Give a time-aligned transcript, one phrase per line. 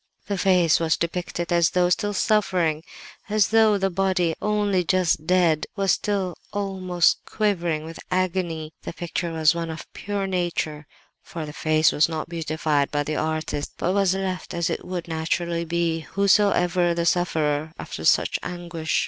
[0.25, 2.81] "The face was depicted as though still suffering;
[3.29, 8.73] as though the body, only just dead, was still almost quivering with agony.
[8.81, 10.87] The picture was one of pure nature,
[11.21, 15.07] for the face was not beautified by the artist, but was left as it would
[15.07, 18.99] naturally be, whosoever the sufferer, after such anguish.